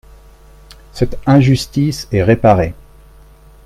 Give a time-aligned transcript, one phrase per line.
[0.93, 2.73] Cette injustice est réparée.